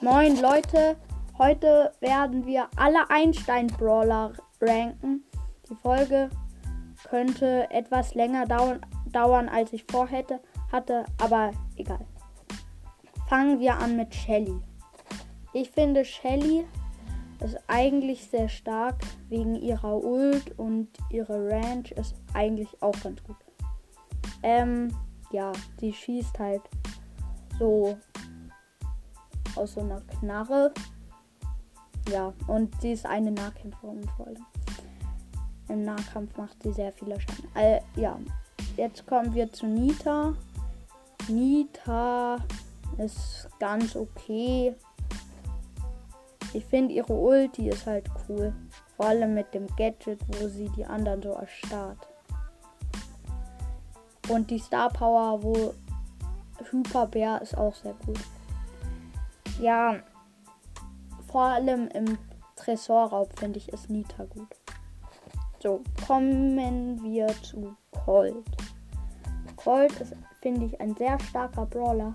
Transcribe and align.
Moin 0.00 0.40
Leute, 0.40 0.96
heute 1.38 1.92
werden 1.98 2.46
wir 2.46 2.68
alle 2.76 3.10
Einstein-Brawler 3.10 4.32
ranken. 4.60 5.24
Die 5.68 5.74
Folge 5.74 6.30
könnte 7.10 7.68
etwas 7.72 8.14
länger 8.14 8.46
dauern, 8.46 8.80
dauern 9.10 9.48
als 9.48 9.72
ich 9.72 9.84
vorhätte, 9.90 10.38
hatte, 10.70 11.04
aber 11.20 11.50
egal. 11.74 12.06
Fangen 13.28 13.58
wir 13.58 13.76
an 13.76 13.96
mit 13.96 14.14
Shelly. 14.14 14.60
Ich 15.52 15.72
finde 15.72 16.04
Shelly 16.04 16.64
ist 17.40 17.58
eigentlich 17.66 18.24
sehr 18.30 18.48
stark 18.48 19.00
wegen 19.28 19.56
ihrer 19.56 19.96
Ult 19.96 20.56
und 20.60 20.90
ihre 21.10 21.50
Range 21.50 21.90
ist 21.96 22.14
eigentlich 22.34 22.68
auch 22.80 23.00
ganz 23.02 23.20
gut. 23.24 23.36
Ähm, 24.44 24.96
ja, 25.32 25.50
sie 25.80 25.92
schießt 25.92 26.38
halt 26.38 26.62
so 27.58 27.98
aus 29.58 29.74
so 29.74 29.80
einer 29.80 30.00
Knarre. 30.18 30.72
Ja, 32.10 32.32
und 32.46 32.80
sie 32.80 32.92
ist 32.92 33.04
eine 33.04 33.30
Nahkämpferin 33.30 34.08
vor. 34.16 34.28
Im 35.68 35.82
Nahkampf 35.82 36.36
macht 36.36 36.62
sie 36.62 36.72
sehr 36.72 36.92
viele 36.92 37.20
Schaden. 37.20 37.48
Äh, 37.54 37.80
ja, 37.96 38.18
jetzt 38.76 39.06
kommen 39.06 39.34
wir 39.34 39.52
zu 39.52 39.66
Nita. 39.66 40.34
Nita 41.28 42.38
ist 42.96 43.48
ganz 43.58 43.94
okay. 43.94 44.74
Ich 46.54 46.64
finde 46.64 46.94
ihre 46.94 47.12
Ulti 47.12 47.68
ist 47.68 47.86
halt 47.86 48.08
cool. 48.28 48.54
Vor 48.96 49.06
allem 49.06 49.34
mit 49.34 49.52
dem 49.52 49.66
Gadget, 49.76 50.20
wo 50.28 50.48
sie 50.48 50.70
die 50.70 50.84
anderen 50.84 51.22
so 51.22 51.30
erstarrt. 51.30 52.08
Und 54.28 54.50
die 54.50 54.58
Star 54.58 54.88
Power, 54.88 55.42
wo 55.42 55.74
Hyperbär 56.70 57.40
ist 57.42 57.56
auch 57.56 57.74
sehr 57.74 57.94
gut. 58.06 58.18
Ja, 59.60 59.96
vor 61.26 61.42
allem 61.42 61.88
im 61.88 62.16
Tresorraub 62.54 63.36
finde 63.38 63.58
ich 63.58 63.72
es 63.72 63.88
Nita 63.88 64.24
gut. 64.24 64.56
So, 65.60 65.82
kommen 66.06 67.02
wir 67.02 67.26
zu 67.42 67.76
Colt. 67.90 68.46
Colt 69.56 70.00
ist, 70.00 70.14
finde 70.40 70.66
ich, 70.66 70.80
ein 70.80 70.94
sehr 70.94 71.18
starker 71.18 71.66
Brawler. 71.66 72.14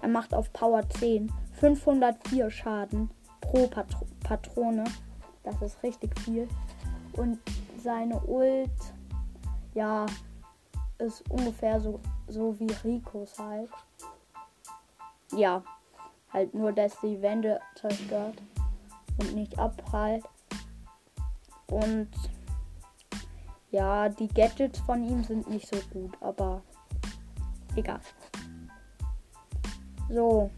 Er 0.00 0.08
macht 0.08 0.34
auf 0.34 0.52
Power 0.52 0.88
10 0.88 1.30
504 1.60 2.50
Schaden 2.50 3.10
pro 3.40 3.66
Patro 3.66 4.06
Patrone. 4.24 4.84
Das 5.42 5.60
ist 5.60 5.82
richtig 5.82 6.18
viel. 6.20 6.48
Und 7.12 7.38
seine 7.76 8.18
Ult, 8.20 8.70
ja, 9.74 10.06
ist 10.98 11.28
ungefähr 11.30 11.80
so, 11.80 12.00
so 12.28 12.58
wie 12.58 12.72
Ricos 12.84 13.38
halt. 13.38 13.70
Ja, 15.36 15.62
halt 16.32 16.54
nur, 16.54 16.72
dass 16.72 16.98
die 17.00 17.20
Wände 17.20 17.60
zerstört 17.74 18.42
und 19.18 19.34
nicht 19.34 19.58
abprallt. 19.58 20.24
Und 21.68 22.08
ja, 23.70 24.08
die 24.08 24.28
Gadgets 24.28 24.80
von 24.80 25.02
ihm 25.02 25.24
sind 25.24 25.48
nicht 25.48 25.66
so 25.66 25.80
gut, 25.92 26.12
aber 26.20 26.62
egal. 27.76 28.00
So, 30.08 30.50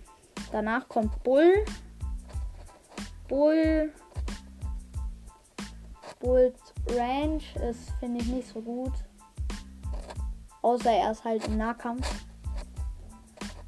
danach 0.51 0.89
kommt 0.89 1.23
Bull. 1.23 1.65
Bull. 3.29 3.93
Bulls 6.21 6.59
Range 6.89 7.43
ist, 7.69 7.91
finde 8.01 8.23
ich, 8.23 8.29
nicht 8.29 8.49
so 8.49 8.61
gut. 8.61 8.93
Außer 10.63 10.91
er 10.91 11.13
ist 11.13 11.23
halt 11.23 11.47
im 11.47 11.59
Nahkampf. 11.59 12.25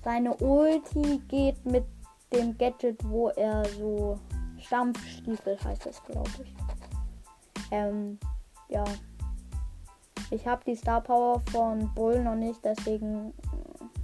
Seine 0.03 0.35
Ulti 0.37 1.21
geht 1.29 1.65
mit 1.67 1.85
dem 2.33 2.57
Gadget, 2.59 2.99
wo 3.05 3.29
er 3.31 3.65
so 3.65 4.19
Stampfstiefel 4.59 5.59
heißt 5.63 5.87
das, 5.87 6.03
glaube 6.05 6.31
ich. 6.43 6.55
Ähm, 7.71 8.19
ja. 8.69 8.85
Ich 10.31 10.47
habe 10.47 10.63
die 10.67 10.75
Star 10.75 11.01
Power 11.01 11.41
von 11.53 11.93
Bull 11.95 12.23
noch 12.23 12.35
nicht, 12.35 12.59
deswegen 12.65 13.33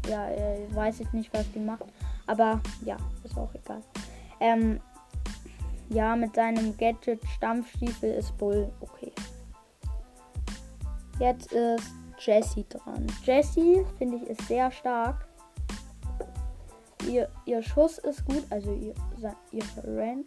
ja, 0.08 0.28
äh, 0.30 0.66
weiß 0.72 1.00
ich 1.00 1.12
nicht, 1.12 1.32
was 1.34 1.50
die 1.52 1.58
macht. 1.58 1.84
Aber 2.26 2.60
ja, 2.84 2.96
ist 3.24 3.36
auch 3.36 3.52
egal. 3.54 3.82
Ähm, 4.40 4.80
ja, 5.88 6.16
mit 6.16 6.34
seinem 6.34 6.76
Gadget 6.76 7.20
Stampfstiefel 7.36 8.12
ist 8.14 8.36
Bull 8.38 8.70
okay. 8.80 9.12
Jetzt 11.18 11.52
ist 11.52 11.90
Jessie 12.18 12.64
dran. 12.68 13.06
Jessie, 13.24 13.84
finde 13.98 14.16
ich, 14.16 14.22
ist 14.22 14.48
sehr 14.48 14.70
stark. 14.70 15.26
Ihr, 17.08 17.28
ihr 17.46 17.62
Schuss 17.62 17.98
ist 17.98 18.24
gut, 18.24 18.44
also 18.50 18.72
ihr, 18.72 18.94
ihre 19.50 19.96
Range. 19.96 20.24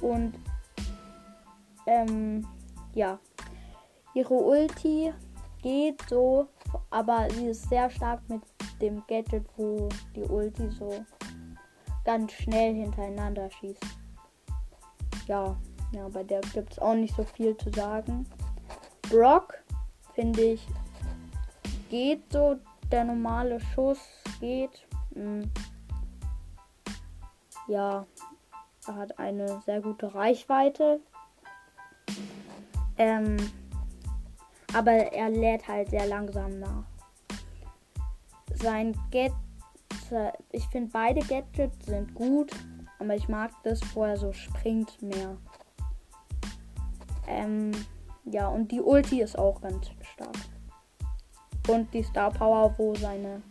Und 0.00 0.34
ähm, 1.86 2.46
ja, 2.94 3.18
ihre 4.14 4.34
Ulti 4.34 5.12
geht 5.62 6.00
so, 6.08 6.48
aber 6.90 7.28
sie 7.30 7.48
ist 7.48 7.68
sehr 7.68 7.90
stark 7.90 8.20
mit 8.28 8.42
dem 8.80 9.02
Gadget, 9.08 9.44
wo 9.56 9.88
die 10.14 10.22
Ulti 10.22 10.70
so 10.70 11.04
ganz 12.04 12.32
schnell 12.32 12.74
hintereinander 12.74 13.50
schießt. 13.50 13.84
Ja, 15.26 15.56
ja, 15.92 16.08
bei 16.08 16.22
der 16.22 16.40
gibt 16.40 16.72
es 16.72 16.78
auch 16.78 16.94
nicht 16.94 17.14
so 17.16 17.24
viel 17.24 17.56
zu 17.56 17.70
sagen. 17.70 18.26
Brock 19.10 19.54
finde 20.14 20.42
ich 20.42 20.66
geht 21.88 22.32
so, 22.32 22.56
der 22.90 23.04
normale 23.04 23.60
Schuss 23.60 23.98
geht. 24.40 24.86
Hm. 25.14 25.50
Ja, 27.68 28.06
er 28.86 28.96
hat 28.96 29.18
eine 29.18 29.60
sehr 29.66 29.80
gute 29.80 30.14
Reichweite. 30.14 31.00
Ähm, 32.96 33.36
aber 34.74 34.92
er 34.92 35.30
lädt 35.30 35.68
halt 35.68 35.90
sehr 35.90 36.06
langsam 36.06 36.58
nach. 36.58 36.84
Sein 38.54 38.98
Gadget, 39.10 39.34
ich 40.52 40.66
finde 40.68 40.90
beide 40.92 41.20
Gadgets 41.20 41.86
sind 41.86 42.14
gut, 42.14 42.50
aber 42.98 43.14
ich 43.14 43.28
mag 43.28 43.50
das, 43.62 43.80
wo 43.94 44.04
er 44.04 44.16
so 44.16 44.32
springt 44.32 45.00
mehr. 45.00 45.36
Ähm, 47.26 47.72
ja, 48.24 48.48
und 48.48 48.72
die 48.72 48.80
Ulti 48.80 49.20
ist 49.20 49.38
auch 49.38 49.60
ganz 49.60 49.90
stark. 50.14 50.36
Und 51.68 51.92
die 51.92 52.02
Star 52.02 52.30
Power, 52.30 52.74
wo 52.78 52.94
seine 52.94 53.42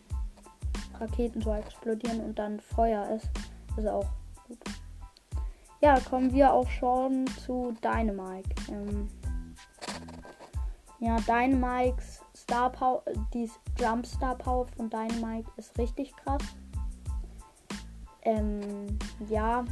Raketen 0.99 1.41
so 1.41 1.53
explodieren 1.53 2.21
und 2.21 2.37
dann 2.37 2.59
Feuer 2.59 3.07
ist, 3.09 3.29
ist 3.77 3.87
auch 3.87 4.05
gut. 4.47 4.57
Ja, 5.81 5.99
kommen 5.99 6.33
wir 6.33 6.51
auch 6.53 6.69
schon 6.69 7.27
zu 7.45 7.75
Dynamite. 7.83 8.49
Ähm, 8.69 9.09
ja, 10.99 11.17
Dynamikes 11.27 12.21
Star 12.35 12.71
Power, 12.71 13.03
die 13.33 13.49
Jump 13.79 14.05
Star 14.05 14.35
Power 14.35 14.65
von 14.75 14.89
Dynamite 14.89 15.49
ist 15.57 15.77
richtig 15.77 16.15
krass. 16.15 16.41
Ähm, 18.23 18.97
ja, 19.29 19.63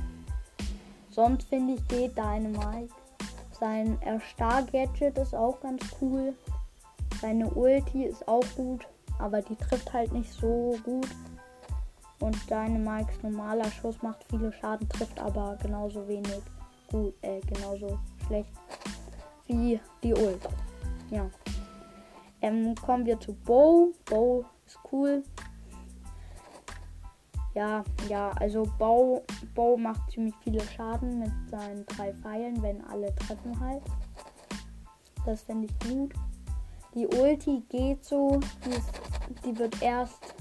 sonst 1.09 1.50
finde 1.50 1.74
ich 1.74 1.88
geht 1.88 2.16
Dynamite. 2.18 2.94
Sein 3.59 3.97
Erstar-Gadget 4.02 5.18
ist 5.18 5.34
auch 5.34 5.59
ganz 5.62 5.81
cool. 6.02 6.36
Seine 7.22 7.50
Ulti 7.50 8.03
ist 8.03 8.28
auch 8.28 8.44
gut, 8.56 8.86
aber 9.19 9.41
die 9.41 9.55
trifft 9.55 9.91
halt 9.93 10.11
nicht 10.13 10.31
so 10.31 10.77
gut. 10.83 11.07
Und 12.19 12.37
Dynamikes 12.49 13.21
normaler 13.23 13.69
Schuss 13.71 14.01
macht 14.01 14.23
viele 14.29 14.51
Schaden, 14.53 14.87
trifft 14.89 15.19
aber 15.19 15.57
genauso 15.61 16.07
wenig 16.07 16.41
gut, 16.89 17.13
äh, 17.21 17.41
genauso 17.41 17.99
schlecht 18.25 18.51
wie 19.47 19.79
die 20.01 20.13
Ult. 20.13 20.47
Ja. 21.09 21.29
Ähm, 22.41 22.75
kommen 22.75 23.06
wir 23.06 23.19
zu 23.19 23.33
Bow. 23.33 23.94
Bow 24.06 24.45
ist 24.65 24.79
cool. 24.91 25.23
Ja, 27.53 27.83
ja, 28.09 28.31
also 28.31 28.63
Bow, 28.77 29.23
Bow 29.53 29.77
macht 29.77 30.11
ziemlich 30.11 30.35
viele 30.44 30.61
Schaden 30.61 31.19
mit 31.19 31.31
seinen 31.50 31.85
drei 31.85 32.13
Pfeilen, 32.15 32.61
wenn 32.61 32.83
alle 32.85 33.15
treffen 33.15 33.57
halt. 33.59 33.81
Das 35.25 35.44
finde 35.44 35.68
ich 35.68 35.89
gut. 35.89 36.13
Die 36.94 37.07
Ulti 37.07 37.63
geht 37.69 38.03
so. 38.03 38.39
Die, 38.65 38.69
ist, 38.69 38.91
die 39.44 39.57
wird 39.57 39.81
erst 39.81 40.36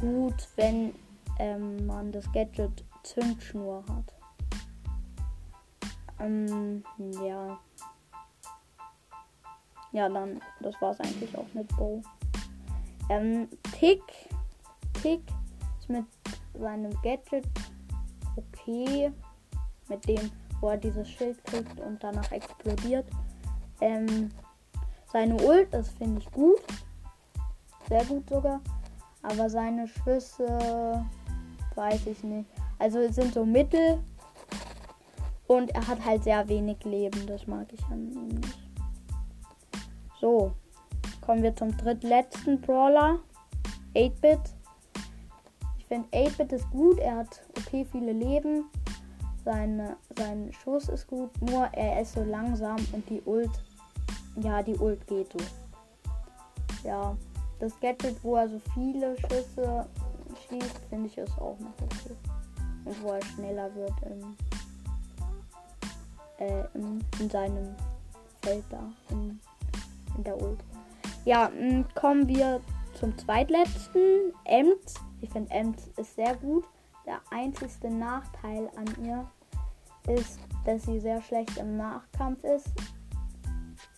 gut, 0.00 0.48
wenn 0.56 0.94
ähm, 1.38 1.86
man 1.86 2.12
das 2.12 2.30
Gadget 2.32 2.84
Zündschnur 3.02 3.84
hat. 3.88 4.14
Ähm, 6.20 6.82
ja. 6.98 7.58
Ja, 9.92 10.08
dann, 10.08 10.40
das 10.60 10.80
war 10.80 10.92
es 10.92 11.00
eigentlich 11.00 11.36
auch 11.36 11.46
mit 11.52 11.68
Bo. 11.76 12.02
Ähm, 13.08 13.48
Tick. 13.78 14.02
Tick 15.02 15.22
ist 15.78 15.88
mit 15.88 16.06
seinem 16.54 16.92
Gadget 17.02 17.46
okay. 18.36 19.12
Mit 19.88 20.08
dem, 20.08 20.30
wo 20.60 20.70
er 20.70 20.78
dieses 20.78 21.10
Schild 21.10 21.44
kriegt 21.44 21.78
und 21.80 22.02
danach 22.02 22.30
explodiert. 22.32 23.06
Ähm, 23.80 24.30
seine 25.12 25.36
Ult, 25.42 25.74
das 25.74 25.90
finde 25.90 26.20
ich 26.20 26.30
gut. 26.30 26.62
Sehr 27.92 28.06
gut 28.06 28.26
sogar. 28.30 28.58
Aber 29.22 29.50
seine 29.50 29.86
Schüsse, 29.86 31.04
weiß 31.74 32.06
ich 32.06 32.24
nicht. 32.24 32.48
Also 32.78 33.06
sind 33.12 33.34
so 33.34 33.44
Mittel. 33.44 34.02
Und 35.46 35.70
er 35.72 35.86
hat 35.86 36.02
halt 36.02 36.24
sehr 36.24 36.48
wenig 36.48 36.82
Leben. 36.84 37.26
Das 37.26 37.46
mag 37.46 37.70
ich 37.70 37.84
an 37.90 38.10
ihm 38.10 38.28
nicht. 38.28 38.58
So. 40.22 40.52
Kommen 41.20 41.42
wir 41.42 41.54
zum 41.54 41.76
drittletzten 41.76 42.62
Brawler. 42.62 43.18
8-Bit. 43.94 44.40
Ich 45.76 45.84
finde 45.84 46.08
8-Bit 46.16 46.52
ist 46.52 46.70
gut. 46.70 46.98
Er 46.98 47.16
hat 47.16 47.42
okay 47.58 47.86
viele 47.92 48.12
Leben. 48.12 48.70
Seine, 49.44 49.98
sein 50.16 50.50
Schuss 50.54 50.88
ist 50.88 51.08
gut. 51.08 51.30
Nur 51.42 51.66
er 51.74 52.00
ist 52.00 52.14
so 52.14 52.24
langsam 52.24 52.76
und 52.92 53.06
die 53.10 53.20
Ult. 53.26 53.50
Ja, 54.36 54.62
die 54.62 54.76
Ult 54.76 55.06
geht 55.06 55.30
so. 55.30 56.88
Ja. 56.88 57.14
Das 57.62 57.78
Gadget, 57.78 58.16
wo 58.24 58.34
er 58.34 58.48
so 58.48 58.60
viele 58.74 59.16
Schüsse 59.18 59.86
schießt, 60.48 60.78
finde 60.88 61.06
ich 61.06 61.16
ist 61.16 61.38
auch 61.38 61.56
noch 61.60 61.72
okay. 61.80 62.16
Und 62.84 63.02
wo 63.04 63.10
er 63.12 63.22
schneller 63.22 63.72
wird 63.76 63.92
im, 64.04 64.36
äh, 66.38 66.64
in, 66.74 67.04
in 67.20 67.30
seinem 67.30 67.76
Feld 68.42 68.64
da. 68.68 68.82
In, 69.10 69.38
in 70.16 70.24
der 70.24 70.42
Ult. 70.42 70.58
Ja, 71.24 71.52
mh, 71.56 71.84
kommen 71.94 72.26
wir 72.26 72.60
zum 72.94 73.16
zweitletzten. 73.16 74.32
Ems. 74.44 74.94
Ich 75.20 75.30
finde 75.30 75.52
Ems 75.52 75.88
ist 75.98 76.16
sehr 76.16 76.34
gut. 76.34 76.64
Der 77.06 77.20
einzigste 77.30 77.90
Nachteil 77.90 78.68
an 78.74 79.04
ihr 79.04 79.24
ist, 80.12 80.40
dass 80.64 80.82
sie 80.82 80.98
sehr 80.98 81.22
schlecht 81.22 81.56
im 81.58 81.76
Nachkampf 81.76 82.42
ist 82.42 82.72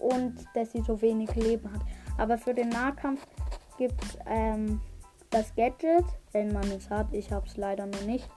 und 0.01 0.35
dass 0.53 0.73
sie 0.73 0.83
so 0.83 1.01
wenig 1.01 1.35
Leben 1.35 1.73
hat. 1.73 1.81
Aber 2.19 2.37
für 2.37 2.53
den 2.53 2.69
Nahkampf 2.69 3.27
gibt 3.77 4.03
es 4.05 4.19
ähm, 4.27 4.81
das 5.31 5.55
Gadget, 5.55 6.05
wenn 6.33 6.53
man 6.53 6.65
es 6.71 6.89
hat. 6.91 7.13
Ich 7.13 7.33
habe 7.33 7.47
es 7.47 7.57
leider 7.57 7.87
noch 7.87 8.03
nicht. 8.03 8.29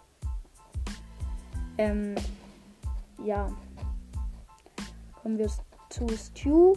Ähm, 1.78 2.16
ja. 3.24 3.52
Kommen 5.22 5.38
wir 5.38 5.50
zu 5.90 6.08
Stew. 6.10 6.76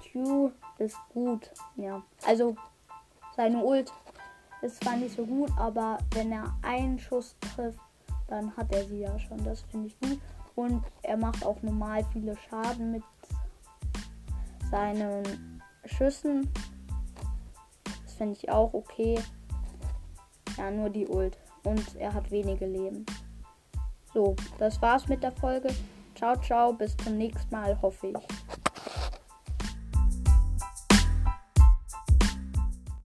Stew 0.00 0.50
ist 0.78 0.96
gut. 1.12 1.50
Ja. 1.76 2.02
Also 2.26 2.56
seine 3.36 3.62
Ult 3.62 3.92
ist 4.62 4.82
zwar 4.82 4.96
nicht 4.96 5.16
so 5.16 5.24
gut, 5.24 5.50
aber 5.56 5.98
wenn 6.12 6.32
er 6.32 6.54
einen 6.62 6.98
Schuss 6.98 7.36
trifft, 7.54 7.80
dann 8.28 8.56
hat 8.56 8.72
er 8.72 8.84
sie 8.84 9.00
ja 9.00 9.18
schon. 9.18 9.42
Das 9.44 9.62
finde 9.62 9.88
ich 9.88 9.98
gut. 10.00 10.20
Und 10.54 10.84
er 11.02 11.16
macht 11.16 11.44
auch 11.44 11.62
normal 11.62 12.04
viele 12.12 12.36
Schaden 12.36 12.92
mit 12.92 13.02
seinen 14.70 15.62
Schüssen. 15.84 16.50
Finde 18.18 18.36
ich 18.36 18.50
auch 18.50 18.74
okay. 18.74 19.18
Ja, 20.56 20.70
nur 20.70 20.90
die 20.90 21.06
Ult. 21.06 21.38
Und 21.62 21.96
er 21.96 22.12
hat 22.12 22.30
wenige 22.30 22.66
Leben. 22.66 23.06
So, 24.12 24.34
das 24.58 24.82
war's 24.82 25.06
mit 25.08 25.22
der 25.22 25.32
Folge. 25.32 25.68
Ciao, 26.16 26.34
ciao. 26.40 26.72
Bis 26.72 26.96
zum 26.96 27.16
nächsten 27.16 27.54
Mal, 27.54 27.80
hoffe 27.80 28.08
ich. 28.08 28.16